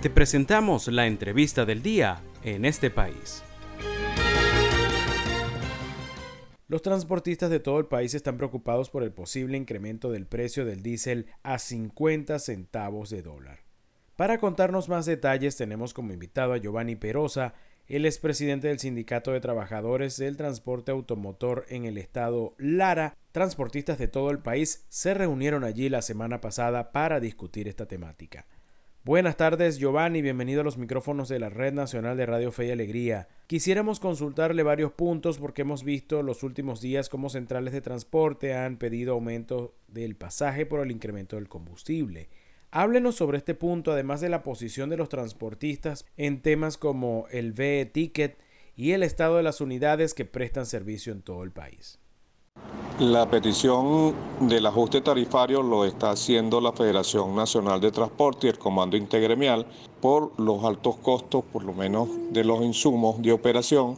Te 0.00 0.10
presentamos 0.10 0.86
la 0.86 1.08
entrevista 1.08 1.64
del 1.64 1.82
día 1.82 2.22
en 2.44 2.64
este 2.64 2.88
país. 2.88 3.42
Los 6.68 6.82
transportistas 6.82 7.50
de 7.50 7.58
todo 7.58 7.80
el 7.80 7.86
país 7.86 8.14
están 8.14 8.36
preocupados 8.36 8.90
por 8.90 9.02
el 9.02 9.10
posible 9.10 9.56
incremento 9.56 10.12
del 10.12 10.26
precio 10.26 10.64
del 10.64 10.84
diésel 10.84 11.26
a 11.42 11.58
50 11.58 12.38
centavos 12.38 13.10
de 13.10 13.22
dólar. 13.22 13.64
Para 14.14 14.38
contarnos 14.38 14.88
más 14.88 15.04
detalles 15.04 15.56
tenemos 15.56 15.92
como 15.94 16.12
invitado 16.12 16.52
a 16.52 16.58
Giovanni 16.58 16.94
Perosa, 16.94 17.54
el 17.88 18.06
expresidente 18.06 18.68
del 18.68 18.78
Sindicato 18.78 19.32
de 19.32 19.40
Trabajadores 19.40 20.16
del 20.16 20.36
Transporte 20.36 20.92
Automotor 20.92 21.66
en 21.70 21.86
el 21.86 21.98
estado 21.98 22.54
Lara. 22.58 23.16
Transportistas 23.32 23.98
de 23.98 24.06
todo 24.06 24.30
el 24.30 24.38
país 24.38 24.84
se 24.88 25.12
reunieron 25.14 25.64
allí 25.64 25.88
la 25.88 26.02
semana 26.02 26.40
pasada 26.40 26.92
para 26.92 27.18
discutir 27.18 27.66
esta 27.66 27.86
temática. 27.86 28.46
Buenas 29.08 29.38
tardes, 29.38 29.78
Giovanni. 29.78 30.20
Bienvenido 30.20 30.60
a 30.60 30.64
los 30.64 30.76
micrófonos 30.76 31.30
de 31.30 31.38
la 31.38 31.48
Red 31.48 31.72
Nacional 31.72 32.18
de 32.18 32.26
Radio 32.26 32.52
Fe 32.52 32.66
y 32.66 32.72
Alegría. 32.72 33.26
Quisiéramos 33.46 34.00
consultarle 34.00 34.62
varios 34.62 34.92
puntos 34.92 35.38
porque 35.38 35.62
hemos 35.62 35.82
visto 35.82 36.22
los 36.22 36.42
últimos 36.42 36.82
días 36.82 37.08
cómo 37.08 37.30
centrales 37.30 37.72
de 37.72 37.80
transporte 37.80 38.52
han 38.52 38.76
pedido 38.76 39.14
aumento 39.14 39.74
del 39.86 40.14
pasaje 40.14 40.66
por 40.66 40.80
el 40.80 40.90
incremento 40.90 41.36
del 41.36 41.48
combustible. 41.48 42.28
Háblenos 42.70 43.14
sobre 43.14 43.38
este 43.38 43.54
punto, 43.54 43.92
además 43.92 44.20
de 44.20 44.28
la 44.28 44.42
posición 44.42 44.90
de 44.90 44.98
los 44.98 45.08
transportistas 45.08 46.04
en 46.18 46.42
temas 46.42 46.76
como 46.76 47.28
el 47.30 47.54
VE 47.54 47.86
Ticket 47.86 48.36
y 48.76 48.92
el 48.92 49.02
estado 49.02 49.38
de 49.38 49.42
las 49.42 49.62
unidades 49.62 50.12
que 50.12 50.26
prestan 50.26 50.66
servicio 50.66 51.14
en 51.14 51.22
todo 51.22 51.44
el 51.44 51.50
país. 51.50 51.98
La 53.00 53.30
petición 53.30 54.12
del 54.40 54.66
ajuste 54.66 55.00
tarifario 55.00 55.62
lo 55.62 55.84
está 55.84 56.10
haciendo 56.10 56.60
la 56.60 56.72
Federación 56.72 57.36
Nacional 57.36 57.80
de 57.80 57.92
Transporte 57.92 58.48
y 58.48 58.50
el 58.50 58.58
Comando 58.58 58.96
Integremial 58.96 59.66
por 60.00 60.32
los 60.40 60.64
altos 60.64 60.96
costos, 60.96 61.44
por 61.44 61.62
lo 61.62 61.72
menos 61.72 62.08
de 62.32 62.42
los 62.42 62.60
insumos 62.60 63.22
de 63.22 63.30
operación, 63.30 63.96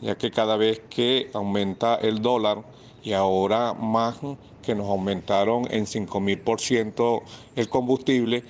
ya 0.00 0.16
que 0.16 0.30
cada 0.30 0.56
vez 0.56 0.80
que 0.88 1.28
aumenta 1.34 1.96
el 1.96 2.22
dólar 2.22 2.62
y 3.02 3.14
ahora 3.14 3.74
más 3.74 4.20
que 4.62 4.76
nos 4.76 4.86
aumentaron 4.86 5.66
en 5.72 5.84
5 5.84 6.20
mil 6.20 6.38
por 6.38 6.60
ciento 6.60 7.22
el 7.56 7.68
combustible, 7.68 8.44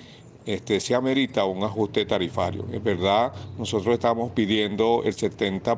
este, 0.45 0.79
se 0.79 0.93
amerita 0.93 1.43
un 1.45 1.63
ajuste 1.63 2.05
tarifario. 2.05 2.67
Es 2.71 2.83
verdad, 2.83 3.33
nosotros 3.57 3.95
estamos 3.95 4.31
pidiendo 4.33 5.01
el 5.03 5.15
70, 5.15 5.75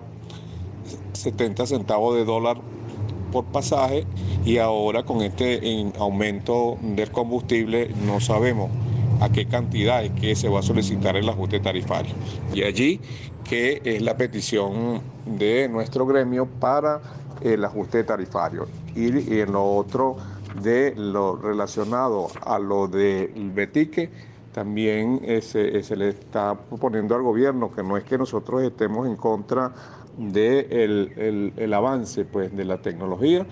70 1.13 1.65
centavos 1.65 2.15
de 2.15 2.25
dólar 2.25 2.59
por 3.31 3.45
pasaje 3.45 4.05
y 4.45 4.57
ahora 4.57 5.03
con 5.03 5.21
este 5.21 5.91
aumento 5.97 6.77
del 6.81 7.11
combustible 7.11 7.91
no 8.05 8.19
sabemos 8.19 8.69
a 9.21 9.29
qué 9.29 9.45
cantidad 9.45 10.03
es 10.03 10.11
que 10.11 10.35
se 10.35 10.47
va 10.47 10.59
a 10.59 10.63
solicitar 10.63 11.15
el 11.15 11.27
ajuste 11.27 11.59
tarifario. 11.59 12.13
Y 12.53 12.63
allí 12.63 13.01
que 13.43 13.81
es 13.83 14.01
la 14.01 14.15
petición 14.15 15.01
de 15.25 15.67
nuestro 15.69 16.05
gremio 16.05 16.47
para 16.59 17.01
el 17.41 17.65
ajuste 17.65 18.03
tarifario. 18.03 18.67
Y, 18.95 19.39
en 19.39 19.51
lo 19.51 19.75
otro 19.75 20.17
de 20.61 20.93
lo 20.95 21.35
relacionado 21.35 22.27
a 22.41 22.59
lo 22.59 22.87
del 22.87 23.51
Betique, 23.51 24.09
también 24.51 25.21
se, 25.41 25.83
se 25.83 25.95
le 25.95 26.09
está 26.09 26.55
proponiendo 26.55 27.15
al 27.15 27.21
gobierno 27.21 27.71
que 27.71 27.83
no 27.83 27.97
es 27.97 28.03
que 28.03 28.17
nosotros 28.17 28.63
estemos 28.63 29.07
en 29.07 29.15
contra 29.15 29.73
de 30.19 31.53
el, 31.57 31.73
avance 31.73 32.25
pues, 32.25 32.55
de 32.55 32.65
la 32.65 32.81
tecnología, 32.81 33.47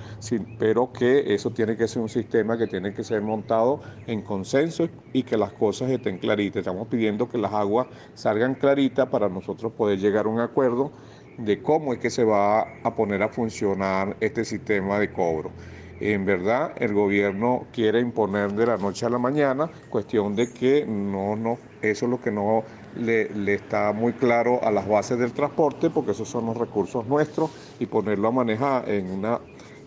pero 0.60 0.92
que 0.92 1.34
eso 1.34 1.52
tiene 1.52 1.78
que 1.78 1.88
ser 1.88 2.02
un 2.02 2.10
sistema 2.10 2.58
que 2.58 2.68
tiene 2.68 2.94
que 2.94 3.04
ser 3.04 3.22
montado 3.22 3.80
en 4.06 4.22
consenso 4.22 4.90
y 5.14 5.24
que 5.24 5.38
las 5.38 5.54
cosas 5.54 5.90
estén 5.90 6.18
claritas. 6.18 6.60
Estamos 6.60 6.88
pidiendo 6.90 7.30
que 7.30 7.38
las 7.38 7.54
aguas 7.54 7.88
salgan 8.14 8.56
claritas 8.56 9.08
para 9.08 9.30
nosotros 9.30 9.72
poder 9.72 10.00
llegar 10.00 10.26
a 10.26 10.30
un 10.30 10.42
acuerdo 10.42 10.92
de 11.38 11.62
cómo 11.62 11.94
es 11.94 12.00
que 12.00 12.10
se 12.10 12.26
va 12.26 12.62
a 12.84 12.96
poner 12.96 13.24
a 13.24 13.30
funcionar 13.30 14.18
este 14.20 14.44
sistema 14.44 15.00
de 15.00 15.12
cobro. 15.12 15.52
En 16.00 16.26
verdad, 16.26 16.74
el 16.76 16.94
gobierno 16.94 17.66
quiere 17.74 18.00
imponer 18.00 18.54
de 18.54 18.68
la 18.68 18.78
noche 18.78 19.06
a 19.08 19.10
la 19.10 19.18
mañana, 19.18 19.70
cuestión 19.90 20.36
de 20.36 20.52
que 20.52 20.86
no, 20.86 21.36
no, 21.36 21.58
eso 21.82 22.06
es 22.06 22.12
lo 22.12 22.22
que 22.22 22.32
no 22.32 22.64
le, 22.96 23.54
está 23.54 23.94
muy 23.94 24.14
claro 24.14 24.60
a 24.64 24.70
las 24.70 24.88
bases 24.88 25.18
del 25.18 25.34
transporte, 25.34 25.90
porque 25.90 26.12
esos 26.12 26.30
son 26.30 26.46
los 26.46 26.58
recursos 26.58 27.08
nuestros, 27.08 27.50
y 27.80 27.88
ponerlo 27.88 28.28
a 28.28 28.32
manejar 28.32 28.88
en, 28.90 29.10
una, 29.10 29.40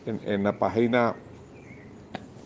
en, 0.04 0.42
la 0.42 0.58
página 0.58 1.14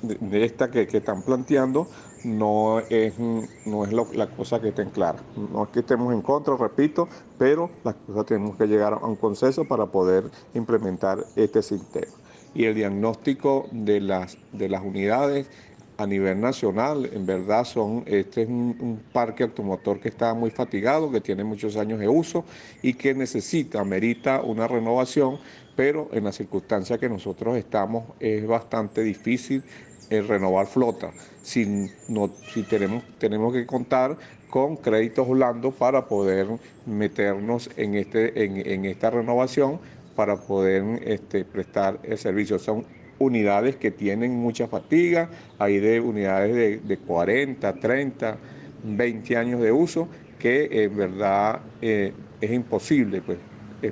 de, 0.02 0.44
esta 0.44 0.70
que, 0.70 0.82
están 0.82 1.22
planteando 1.22 1.88
no 2.22 2.80
es, 2.90 3.14
no 3.18 3.84
es 3.84 3.92
la 3.92 4.26
cosa 4.26 4.60
que 4.60 4.68
estén 4.68 4.90
clara. 4.90 5.20
No 5.52 5.64
es 5.64 5.70
que 5.70 5.80
estemos 5.80 6.12
en 6.12 6.20
contra, 6.20 6.54
repito, 6.54 7.08
pero 7.38 7.70
las 7.82 7.94
cosas 7.94 8.26
tenemos 8.26 8.56
que 8.56 8.66
llegar 8.66 8.92
a 8.92 9.06
un 9.06 9.16
consenso 9.16 9.64
para 9.64 9.86
poder 9.86 10.24
implementar 10.52 11.24
este 11.34 11.62
sistema. 11.62 12.12
Y 12.54 12.64
el 12.64 12.74
diagnóstico 12.74 13.68
de 13.72 14.00
las, 14.00 14.38
de 14.52 14.68
las 14.68 14.82
unidades 14.82 15.48
a 15.96 16.06
nivel 16.06 16.40
nacional, 16.40 17.08
en 17.12 17.24
verdad 17.24 17.64
son, 17.64 18.02
este 18.06 18.42
es 18.42 18.48
un, 18.48 19.00
parque 19.12 19.44
automotor 19.44 20.00
que 20.00 20.08
está 20.08 20.34
muy 20.34 20.50
fatigado, 20.50 21.10
que 21.10 21.20
tiene 21.20 21.44
muchos 21.44 21.76
años 21.76 22.00
de 22.00 22.08
uso 22.08 22.44
y 22.82 22.94
que 22.94 23.14
necesita, 23.14 23.84
merita 23.84 24.42
una 24.42 24.66
renovación, 24.66 25.38
pero 25.76 26.08
en 26.12 26.24
las 26.24 26.36
circunstancias 26.36 26.98
que 26.98 27.08
nosotros 27.08 27.56
estamos 27.56 28.04
es 28.18 28.46
bastante 28.46 29.02
difícil 29.02 29.62
eh, 30.10 30.20
renovar 30.20 30.66
flota. 30.66 31.12
Si, 31.42 31.88
no, 32.08 32.30
si 32.52 32.62
tenemos, 32.62 33.04
tenemos 33.18 33.52
que 33.52 33.66
contar 33.66 34.16
con 34.50 34.76
créditos 34.76 35.28
blandos 35.28 35.74
para 35.74 36.06
poder 36.06 36.46
meternos 36.86 37.70
en, 37.76 37.94
este, 37.94 38.44
en, 38.44 38.84
esta 38.84 39.10
renovación 39.10 39.80
para 40.14 40.36
poder 40.36 41.00
este, 41.04 41.44
prestar 41.44 41.98
el 42.02 42.18
servicio. 42.18 42.58
Son 42.58 42.84
unidades 43.18 43.76
que 43.76 43.90
tienen 43.90 44.34
mucha 44.34 44.66
fatiga, 44.68 45.28
hay 45.58 45.78
de 45.78 46.00
unidades 46.00 46.86
de, 46.86 46.98
40, 46.98 47.74
30, 47.74 48.36
20 48.84 49.36
años 49.36 49.60
de 49.60 49.72
uso, 49.72 50.08
que 50.38 50.68
en 50.84 50.96
verdad 50.96 51.60
eh, 51.80 52.12
es 52.40 52.50
imposible 52.50 53.22
pues, 53.22 53.38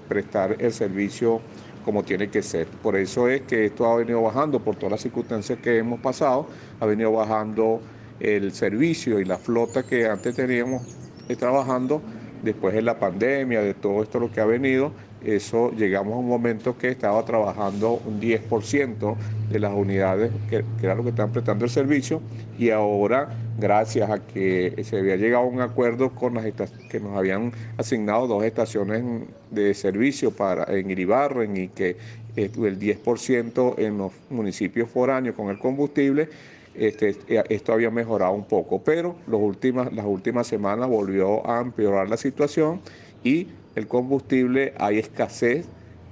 prestar 0.09 0.57
el 0.59 0.73
servicio 0.73 1.41
como 1.85 2.03
tiene 2.03 2.29
que 2.29 2.43
ser. 2.43 2.67
Por 2.67 2.97
eso 2.97 3.29
es 3.29 3.43
que 3.43 3.67
esto 3.67 3.87
ha 3.87 3.97
venido 3.97 4.23
bajando, 4.23 4.61
por 4.61 4.77
todas 4.77 4.93
las 4.93 5.01
circunstancias 5.01 5.59
que 5.61 5.79
hemos 5.79 6.01
pasado, 6.01 6.47
ha 6.81 6.87
venido 6.87 7.13
bajando 7.13 7.81
el 8.21 8.53
servicio 8.53 9.19
y 9.21 9.25
la 9.25 9.39
flota 9.39 9.83
que 9.83 10.07
antes 10.07 10.35
teníamos 10.35 10.83
eh, 11.29 11.37
trabajando 11.37 12.01
después 12.43 12.75
de 12.75 12.83
la 12.83 12.99
pandemia, 12.99 13.63
de 13.63 13.75
todo 13.75 14.03
esto 14.03 14.19
lo 14.21 14.31
que 14.31 14.41
ha 14.41 14.45
venido, 14.45 14.93
eso 15.25 15.71
llegamos 15.73 16.15
a 16.15 16.17
un 16.17 16.29
momento 16.29 16.77
que 16.77 16.89
estaba 16.89 17.25
trabajando 17.25 18.01
un 18.07 18.21
10% 18.21 19.17
de 19.51 19.59
las 19.59 19.73
unidades 19.73 20.31
que, 20.49 20.65
era 20.83 20.95
lo 20.95 21.03
que 21.03 21.11
estaban 21.11 21.33
prestando 21.33 21.65
el 21.65 21.71
servicio 21.71 22.21
y 22.59 22.71
ahora 22.71 23.29
gracias 23.59 24.11
a 24.11 24.19
que 24.19 24.83
se 24.85 24.99
había 24.99 25.17
llegado 25.17 25.45
a 25.45 25.47
un 25.47 25.61
acuerdo 25.61 26.11
con 26.11 26.35
las 26.35 26.47
que 26.89 27.01
nos 27.01 27.17
habían 27.17 27.53
asignado 27.77 28.27
dos 28.27 28.45
estaciones 28.45 29.05
de 29.51 29.75
servicio 29.75 30.31
para 30.31 30.65
en 30.77 30.91
Iribarren 30.91 31.57
y 31.57 31.69
que 31.69 31.97
el 32.37 32.79
10% 32.79 33.79
en 33.79 33.99
los 33.99 34.13
municipios 34.31 34.89
foráneos 34.89 35.37
con 35.37 35.51
el 35.51 35.59
combustible 35.59 36.29
este, 36.75 37.15
esto 37.51 37.73
había 37.75 37.91
mejorado 37.91 38.33
un 38.33 38.45
poco, 38.45 38.83
pero 38.83 39.17
las 39.27 39.41
últimas, 39.41 39.93
las 39.93 40.07
últimas 40.07 40.47
semanas 40.47 40.89
volvió 40.89 41.47
a 41.49 41.61
empeorar 41.61 42.09
la 42.09 42.17
situación 42.17 42.81
y 43.23 43.49
el 43.75 43.87
combustible 43.87 44.75
hay 44.79 44.99
escasez 44.99 45.67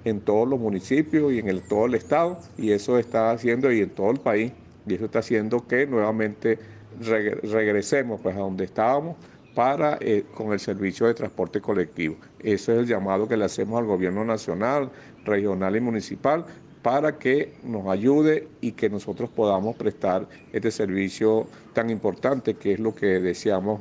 en 0.04 0.20
todos 0.20 0.48
los 0.48 0.58
municipios 0.58 1.32
y 1.32 1.38
en 1.38 1.48
el, 1.48 1.62
todo 1.62 1.86
el 1.86 1.94
estado 1.94 2.38
y 2.56 2.72
eso 2.72 2.98
está 2.98 3.30
haciendo 3.30 3.70
y 3.70 3.80
en 3.80 3.90
todo 3.90 4.10
el 4.10 4.18
país 4.18 4.52
y 4.86 4.94
eso 4.94 5.04
está 5.04 5.18
haciendo 5.18 5.66
que 5.66 5.86
nuevamente 5.86 6.58
regresemos 7.00 8.20
pues 8.20 8.34
a 8.36 8.40
donde 8.40 8.64
estábamos 8.64 9.16
para 9.54 9.98
eh, 10.00 10.24
con 10.34 10.52
el 10.52 10.60
servicio 10.60 11.06
de 11.06 11.14
transporte 11.14 11.60
colectivo. 11.60 12.16
Eso 12.38 12.72
es 12.72 12.78
el 12.78 12.86
llamado 12.86 13.28
que 13.28 13.36
le 13.36 13.44
hacemos 13.44 13.78
al 13.78 13.86
gobierno 13.86 14.24
nacional, 14.24 14.90
regional 15.24 15.76
y 15.76 15.80
municipal 15.80 16.44
para 16.82 17.18
que 17.18 17.54
nos 17.62 17.88
ayude 17.88 18.48
y 18.60 18.72
que 18.72 18.88
nosotros 18.88 19.28
podamos 19.28 19.76
prestar 19.76 20.26
este 20.52 20.70
servicio 20.70 21.46
tan 21.74 21.90
importante 21.90 22.54
que 22.54 22.72
es 22.72 22.80
lo 22.80 22.94
que 22.94 23.20
deseamos 23.20 23.80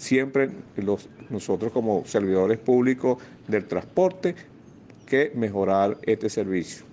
siempre 0.00 0.50
los, 0.76 1.08
nosotros 1.28 1.72
como 1.72 2.04
servidores 2.06 2.58
públicos 2.58 3.18
del 3.46 3.66
transporte, 3.66 4.34
que 5.06 5.30
mejorar 5.34 5.98
este 6.02 6.30
servicio. 6.30 6.86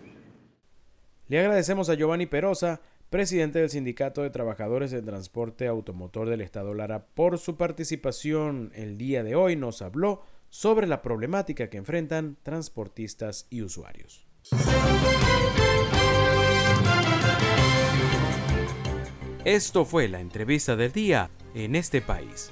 Le 1.30 1.40
agradecemos 1.40 1.90
a 1.90 1.94
Giovanni 1.94 2.26
Perosa, 2.26 2.82
presidente 3.10 3.60
del 3.60 3.70
Sindicato 3.70 4.24
de 4.24 4.30
Trabajadores 4.30 4.92
del 4.92 5.06
Transporte 5.06 5.68
Automotor 5.68 6.28
del 6.30 6.42
Estado 6.42 6.74
Lara, 6.74 7.06
por 7.06 7.38
su 7.38 7.56
participación 7.56 8.72
el 8.76 8.98
día 8.98 9.24
de 9.24 9.36
hoy. 9.36 9.56
Nos 9.56 9.82
habló 9.82 10.24
sobre 10.50 10.88
la 10.88 11.02
problemática 11.02 11.70
que 11.70 11.78
enfrentan 11.78 12.38
transportistas 12.44 13.48
y 13.50 13.62
usuarios. 13.62 14.28
Esto 19.46 19.86
fue 19.86 20.10
la 20.10 20.20
entrevista 20.20 20.76
del 20.76 20.92
día 20.92 21.30
en 21.56 21.76
este 21.76 22.02
país. 22.02 22.52